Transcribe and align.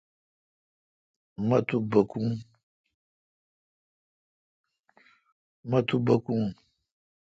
مہ 1.47 1.59
تو 5.91 5.97
باکو۔ 6.05 6.35